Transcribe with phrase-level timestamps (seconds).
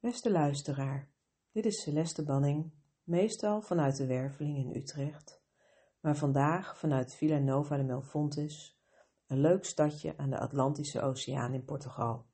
[0.00, 1.10] Beste luisteraar,
[1.52, 2.72] dit is Celeste Banning,
[3.02, 5.42] meestal vanuit de Werveling in Utrecht,
[6.00, 8.80] maar vandaag vanuit Villa Nova de Melfontes,
[9.26, 12.26] een leuk stadje aan de Atlantische Oceaan in Portugal.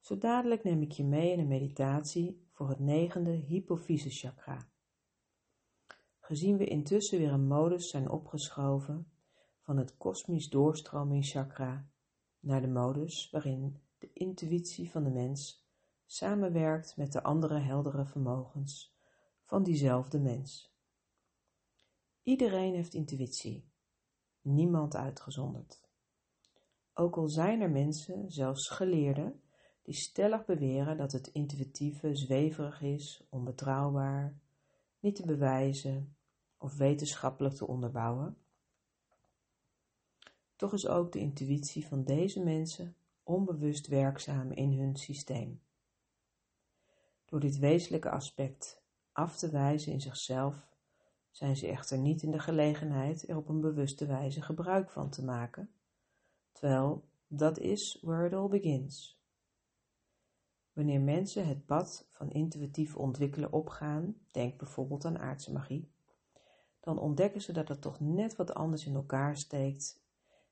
[0.00, 4.68] Zo dadelijk neem ik je mee in een meditatie voor het negende hypofyse chakra.
[6.20, 9.12] Gezien we intussen weer een modus zijn opgeschoven
[9.60, 11.88] van het kosmisch doorstromingschakra
[12.40, 15.63] naar de modus waarin de intuïtie van de mens
[16.06, 18.94] samenwerkt met de andere heldere vermogens
[19.42, 20.72] van diezelfde mens.
[22.22, 23.68] Iedereen heeft intuïtie,
[24.40, 25.82] niemand uitgezonderd.
[26.94, 29.42] Ook al zijn er mensen, zelfs geleerden,
[29.82, 34.38] die stellig beweren dat het intuïtieve zweverig is, onbetrouwbaar,
[35.00, 36.16] niet te bewijzen
[36.58, 38.36] of wetenschappelijk te onderbouwen.
[40.56, 45.60] Toch is ook de intuïtie van deze mensen onbewust werkzaam in hun systeem.
[47.34, 48.82] Door dit wezenlijke aspect
[49.12, 50.68] af te wijzen in zichzelf,
[51.30, 55.24] zijn ze echter niet in de gelegenheid er op een bewuste wijze gebruik van te
[55.24, 55.70] maken,
[56.52, 59.22] terwijl dat is where it all begins.
[60.72, 65.92] Wanneer mensen het pad van intuïtief ontwikkelen opgaan, denk bijvoorbeeld aan aardse magie,
[66.80, 70.02] dan ontdekken ze dat het toch net wat anders in elkaar steekt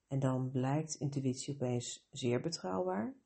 [0.06, 3.21] en dan blijkt intuïtie opeens zeer betrouwbaar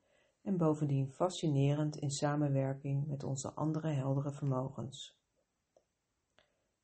[0.47, 5.19] en bovendien fascinerend in samenwerking met onze andere heldere vermogens.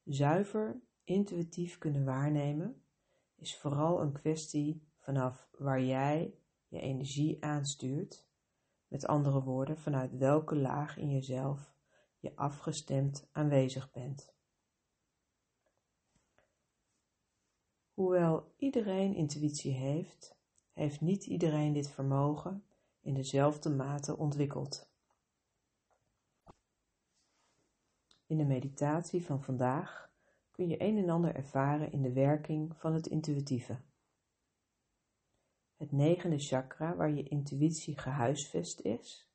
[0.03, 2.83] Zuiver, intuïtief kunnen waarnemen
[3.35, 6.33] is vooral een kwestie vanaf waar jij
[6.67, 8.27] je energie aanstuurt,
[8.87, 11.73] met andere woorden, vanuit welke laag in jezelf
[12.19, 14.33] je afgestemd aanwezig bent.
[17.93, 20.35] Hoewel iedereen intuïtie heeft,
[20.73, 22.63] heeft niet iedereen dit vermogen
[23.03, 24.91] in dezelfde mate ontwikkeld.
[28.25, 30.11] In de meditatie van vandaag
[30.51, 33.81] kun je een en ander ervaren in de werking van het intuïtieve.
[35.75, 39.29] Het negende chakra waar je intuïtie gehuisvest is,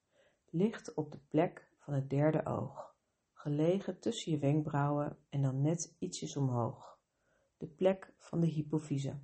[0.50, 2.96] ligt op de plek van het derde oog,
[3.32, 6.98] gelegen tussen je wenkbrauwen en dan net ietsjes omhoog,
[7.56, 9.18] de plek van de hypofyse.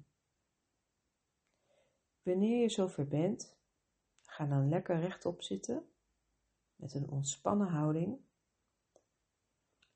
[2.22, 3.56] Wanneer je zover bent,
[4.34, 5.89] Ga dan lekker rechtop zitten
[6.75, 8.21] met een ontspannen houding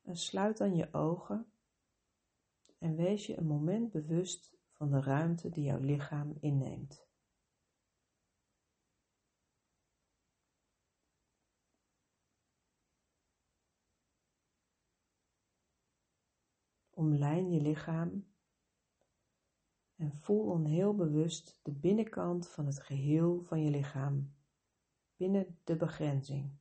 [0.01, 1.51] en sluit dan je ogen
[2.77, 7.07] en wees je een moment bewust van de ruimte die jouw lichaam inneemt.
[16.89, 18.28] Omlijn je lichaam
[19.99, 24.33] en voel dan heel bewust de binnenkant van het geheel van je lichaam,
[25.15, 26.57] binnen de begrenzing.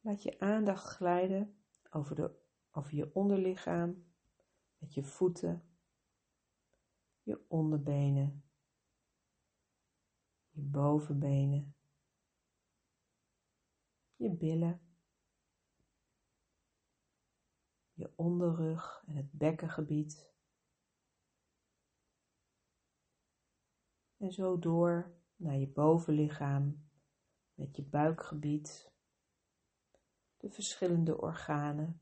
[0.00, 1.56] Laat je aandacht glijden
[1.90, 2.30] over, de,
[2.72, 4.04] over je onderlichaam
[4.78, 5.71] met je voeten
[7.22, 8.44] je onderbenen,
[10.48, 11.74] je bovenbenen,
[14.16, 14.80] je billen,
[17.92, 20.30] je onderrug en het bekkengebied.
[24.16, 26.88] En zo door naar je bovenlichaam
[27.54, 28.92] met je buikgebied,
[30.36, 32.00] de verschillende organen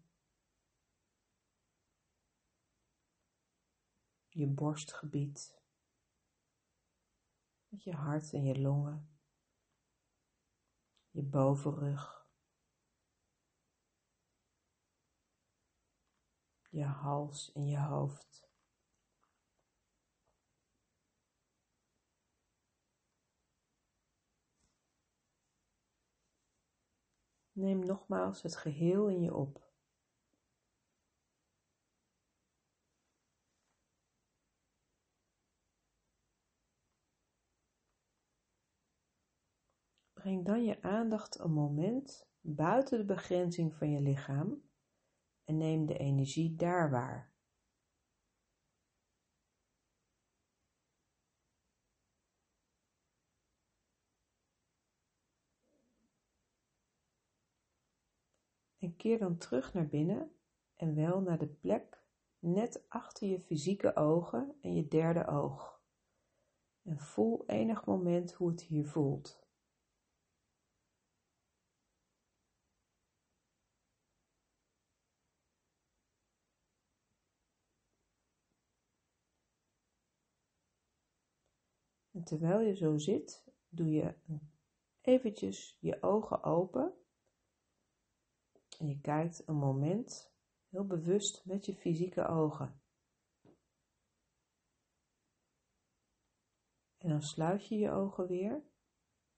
[4.30, 5.62] je borstgebied,
[7.68, 9.18] je hart en je longen,
[11.10, 12.28] je bovenrug,
[16.68, 18.48] je hals en je hoofd.
[27.52, 29.69] Neem nogmaals het geheel in je op.
[40.20, 44.62] Breng dan je aandacht een moment buiten de begrenzing van je lichaam
[45.44, 47.32] en neem de energie daar waar.
[58.78, 60.32] En keer dan terug naar binnen
[60.76, 62.04] en wel naar de plek
[62.38, 65.82] net achter je fysieke ogen en je derde oog.
[66.82, 69.48] En voel enig moment hoe het hier voelt.
[82.20, 84.14] En terwijl je zo zit, doe je
[85.00, 86.94] eventjes je ogen open
[88.78, 90.34] en je kijkt een moment
[90.68, 92.82] heel bewust met je fysieke ogen.
[96.98, 98.62] En dan sluit je je ogen weer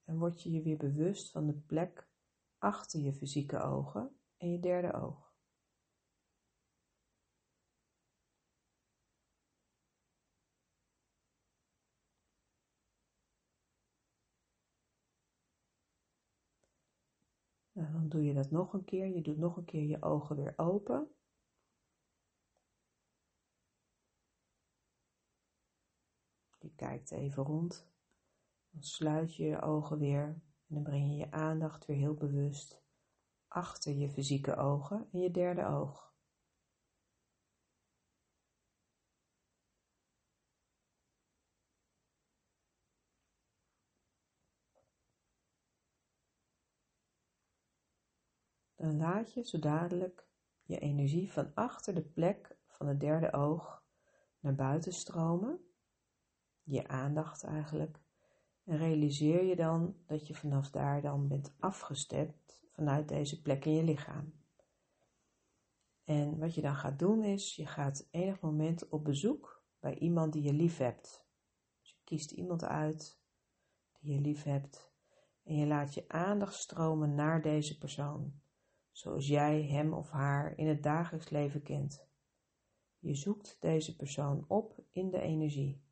[0.04, 2.08] en word je je weer bewust van de plek
[2.58, 5.31] achter je fysieke ogen en je derde oog.
[17.90, 19.06] Dan doe je dat nog een keer.
[19.06, 21.08] Je doet nog een keer je ogen weer open.
[26.58, 27.90] Je kijkt even rond.
[28.70, 30.24] Dan sluit je je ogen weer
[30.66, 32.82] en dan breng je je aandacht weer heel bewust
[33.52, 36.11] achter je fysieke ogen en je derde oog.
[48.82, 50.26] Dan laat je zo dadelijk
[50.62, 53.84] je energie van achter de plek van het derde oog
[54.40, 55.60] naar buiten stromen,
[56.62, 58.00] je aandacht eigenlijk,
[58.64, 63.72] en realiseer je dan dat je vanaf daar dan bent afgestemd vanuit deze plek in
[63.72, 64.32] je lichaam.
[66.04, 70.32] En wat je dan gaat doen is, je gaat enig moment op bezoek bij iemand
[70.32, 71.26] die je lief hebt.
[71.80, 73.20] Dus je kiest iemand uit
[74.00, 74.92] die je lief hebt
[75.42, 78.41] en je laat je aandacht stromen naar deze persoon
[78.92, 82.06] zoals jij hem of haar in het dagelijks leven kent.
[82.98, 85.82] Je zoekt deze persoon op in de energie.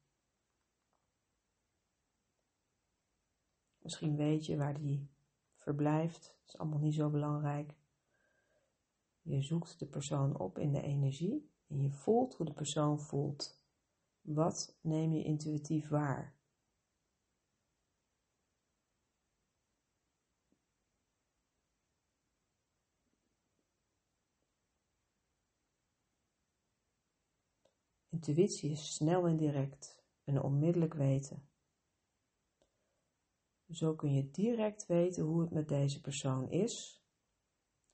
[3.78, 5.10] Misschien weet je waar die
[5.54, 7.74] verblijft, dat is allemaal niet zo belangrijk.
[9.22, 13.62] Je zoekt de persoon op in de energie en je voelt hoe de persoon voelt.
[14.20, 16.39] Wat neem je intuïtief waar?
[28.20, 31.48] Intuïtie is snel en direct, een onmiddellijk weten.
[33.70, 37.04] Zo kun je direct weten hoe het met deze persoon is,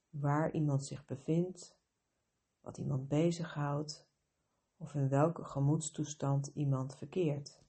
[0.09, 1.79] waar iemand zich bevindt,
[2.61, 4.09] wat iemand bezighoudt
[4.77, 7.63] of in welke gemoedstoestand iemand verkeert.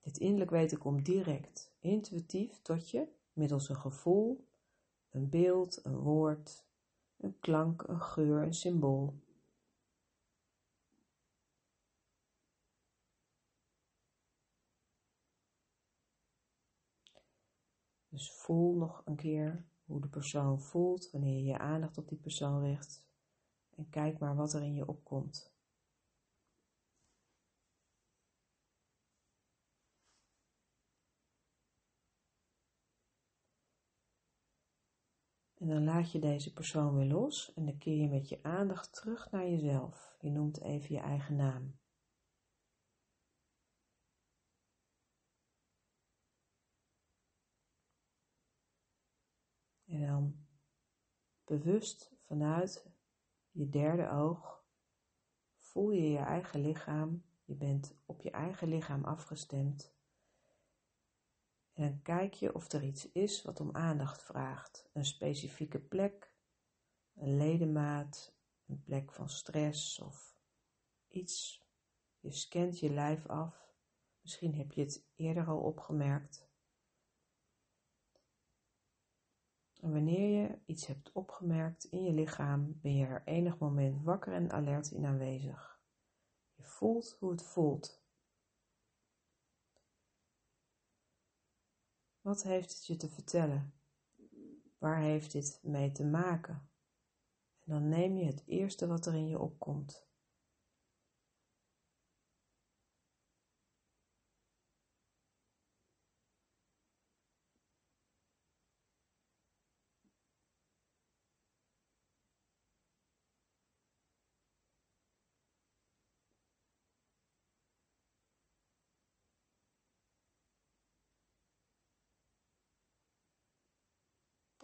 [0.00, 4.48] Dit innerlijk weten komt direct, intuïtief tot je middels een gevoel,
[5.10, 6.67] een beeld, een woord,
[7.18, 9.14] een klank, een geur, een symbool.
[18.08, 22.18] Dus voel nog een keer hoe de persoon voelt wanneer je je aandacht op die
[22.18, 23.06] persoon richt
[23.76, 25.57] en kijk maar wat er in je opkomt.
[35.58, 38.92] En dan laat je deze persoon weer los en dan keer je met je aandacht
[38.92, 40.16] terug naar jezelf.
[40.20, 41.78] Je noemt even je eigen naam.
[49.86, 50.46] En dan
[51.44, 52.90] bewust vanuit
[53.50, 54.64] je derde oog
[55.58, 57.24] voel je je eigen lichaam.
[57.44, 59.96] Je bent op je eigen lichaam afgestemd.
[61.78, 64.88] En dan kijk je of er iets is wat om aandacht vraagt.
[64.92, 66.32] Een specifieke plek,
[67.14, 70.40] een ledemaat, een plek van stress of
[71.08, 71.66] iets.
[72.20, 73.74] Je scant je lijf af.
[74.20, 76.48] Misschien heb je het eerder al opgemerkt.
[79.80, 84.32] En wanneer je iets hebt opgemerkt in je lichaam, ben je er enig moment wakker
[84.32, 85.80] en alert in aanwezig.
[86.54, 88.06] Je voelt hoe het voelt.
[92.28, 93.74] Wat heeft het je te vertellen?
[94.78, 96.70] Waar heeft dit mee te maken?
[97.64, 100.07] En dan neem je het eerste wat er in je opkomt.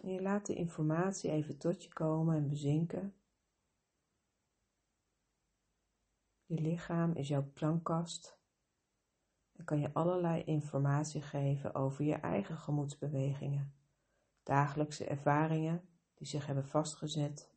[0.05, 3.15] En je laat de informatie even tot je komen en bezinken.
[6.45, 8.39] Je lichaam is jouw plankkast
[9.51, 13.75] Dan kan je allerlei informatie geven over je eigen gemoedsbewegingen,
[14.43, 17.53] dagelijkse ervaringen die zich hebben vastgezet.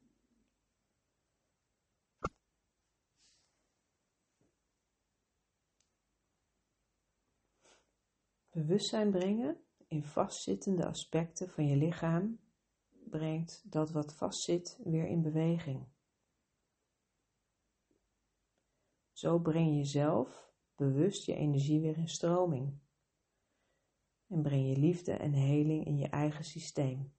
[8.51, 12.41] Bewustzijn brengen in vastzittende aspecten van je lichaam
[12.89, 15.87] brengt dat wat vastzit weer in beweging.
[19.13, 22.79] Zo breng je zelf bewust je energie weer in stroming
[24.27, 27.13] en breng je liefde en heling in je eigen systeem.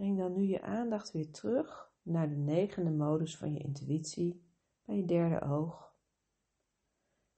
[0.00, 4.42] Breng dan nu je aandacht weer terug naar de negende modus van je intuïtie
[4.84, 5.94] bij je derde oog.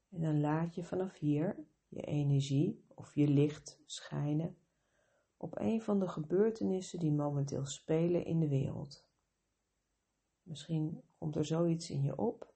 [0.08, 1.56] En dan laat je vanaf hier
[1.88, 4.56] je energie of je licht schijnen
[5.36, 9.06] op een van de gebeurtenissen die momenteel spelen in de wereld.
[10.42, 12.54] Misschien komt er zoiets in je op,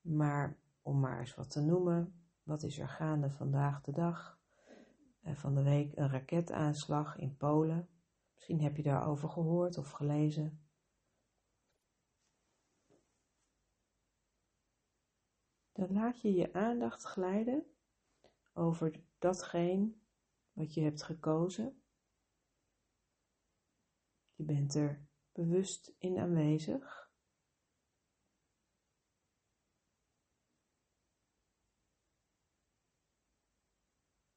[0.00, 4.40] maar om maar eens wat te noemen, wat is er gaande vandaag de dag?
[5.22, 7.88] En van de week een raketaanslag in Polen.
[8.38, 10.66] Misschien heb je daarover gehoord of gelezen.
[15.72, 17.66] Dan laat je je aandacht glijden
[18.52, 19.94] over datgene
[20.52, 21.82] wat je hebt gekozen.
[24.34, 27.12] Je bent er bewust in aanwezig.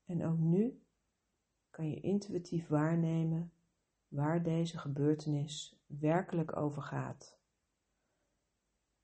[0.06, 0.86] En ook nu
[1.70, 3.54] kan je intuïtief waarnemen
[4.12, 7.40] waar deze gebeurtenis werkelijk over gaat.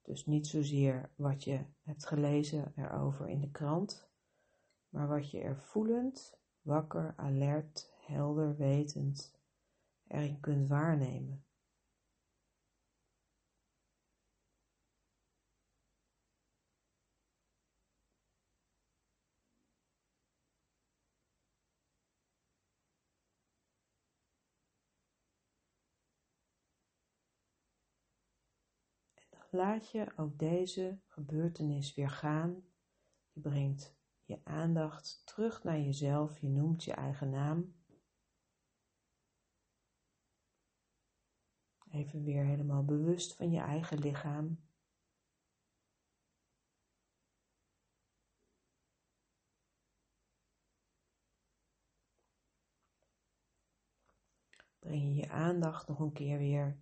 [0.02, 4.10] Dus niet zozeer wat je hebt gelezen erover in de krant,
[4.90, 9.40] maar wat je er voelend, wakker, alert, helder, wetend
[10.08, 11.46] erin kunt waarnemen.
[29.58, 32.64] Laat je ook deze gebeurtenis weer gaan.
[33.32, 37.76] Je brengt je aandacht terug naar jezelf, je noemt je eigen naam.
[41.92, 44.66] Even weer helemaal bewust van je eigen lichaam.
[54.80, 56.80] Breng je je aandacht nog een keer weer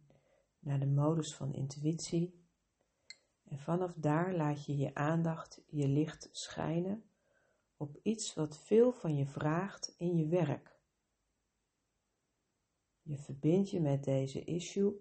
[0.59, 2.44] naar de modus van intuïtie.
[3.45, 7.09] En vanaf daar laat je je aandacht, je licht schijnen
[7.77, 10.79] op iets wat veel van je vraagt in je werk.
[13.01, 14.93] Je verbindt je met deze issue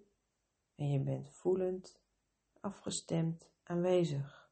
[0.75, 2.01] en je bent voelend,
[2.59, 4.43] afgestemd, aanwezig.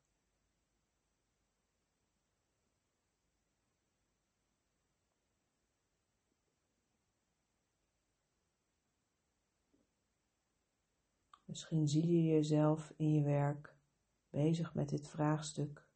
[11.46, 13.73] Misschien zie je jezelf in je werk
[14.34, 15.88] bezig met dit vraagstuk.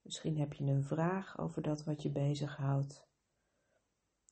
[0.00, 3.06] Misschien heb je een vraag over dat wat je bezighoudt.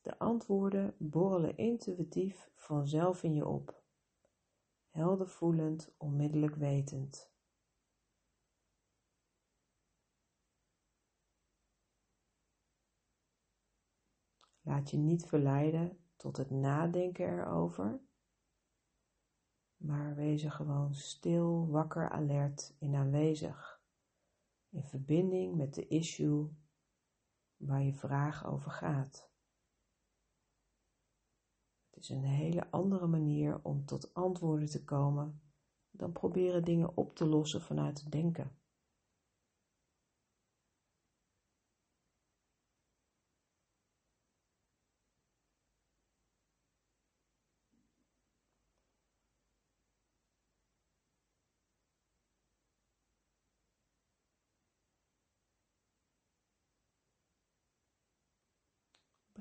[0.01, 3.83] De antwoorden borrelen intuïtief vanzelf in je op,
[4.89, 7.31] helder voelend, onmiddellijk wetend.
[14.61, 18.01] Laat je niet verleiden tot het nadenken erover
[19.81, 23.81] maar wees er gewoon stil, wakker, alert in aanwezig,
[24.69, 26.49] in verbinding met de issue
[27.57, 29.29] waar je vraag over gaat.
[31.89, 35.41] Het is een hele andere manier om tot antwoorden te komen
[35.91, 38.60] dan proberen dingen op te lossen vanuit het denken.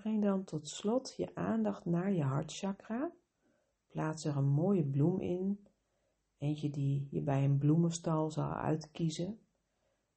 [0.00, 3.12] Breng dan tot slot je aandacht naar je hartchakra.
[3.88, 5.66] Plaats er een mooie bloem in,
[6.38, 9.40] eentje die je bij een bloemenstal zal uitkiezen.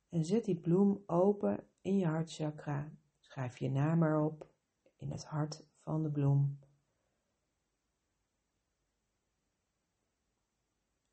[0.10, 2.92] En zet die bloem open in je hartchakra.
[3.20, 4.48] Schrijf je naam erop
[4.96, 6.60] in het hart van de bloem.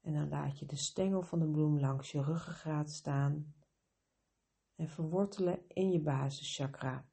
[0.00, 3.54] En dan laat je de stengel van de bloem langs je ruggengraat staan
[4.74, 7.09] en verwortelen in je basischakra.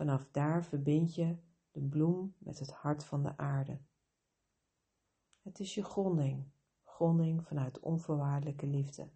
[0.00, 1.36] Vanaf daar verbind je
[1.70, 3.80] de bloem met het hart van de aarde.
[5.42, 6.50] Het is je gronding,
[6.84, 9.10] gronding vanuit onvoorwaardelijke liefde.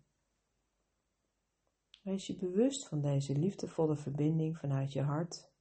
[2.03, 5.53] Wees je bewust van deze liefdevolle verbinding vanuit je hart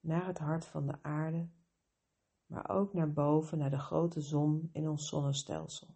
[0.00, 1.48] naar het hart van de aarde
[2.46, 5.88] maar ook naar boven naar de grote zon in ons zonnestelsel.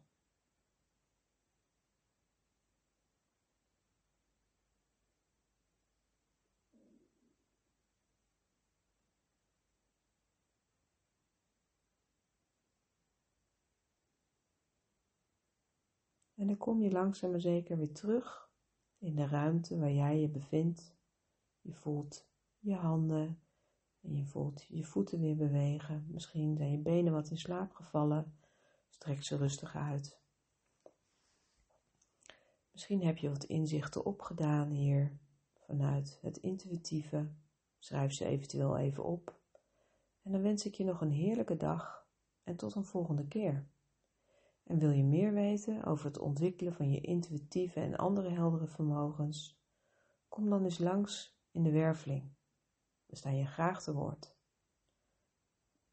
[16.41, 18.51] En dan kom je langzaam maar zeker weer terug
[18.99, 20.95] in de ruimte waar jij je bevindt.
[21.61, 22.27] Je voelt
[22.59, 23.41] je handen
[24.01, 26.07] en je voelt je voeten weer bewegen.
[26.09, 28.35] Misschien zijn je benen wat in slaap gevallen.
[28.89, 30.21] Strek ze rustig uit.
[32.73, 35.19] Misschien heb je wat inzichten opgedaan hier
[35.55, 37.31] vanuit het intuïtieve.
[37.79, 39.35] Schrijf ze eventueel even op.
[40.23, 42.07] En dan wens ik je nog een heerlijke dag
[42.45, 43.69] en tot een volgende keer.
[44.71, 49.61] En wil je meer weten over het ontwikkelen van je intuïtieve en andere heldere vermogens?
[50.29, 52.33] Kom dan eens langs in de werveling.
[53.07, 54.37] We staan je graag te woord.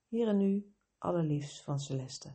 [0.08, 2.34] Hier en nu, allerliefst van Celeste.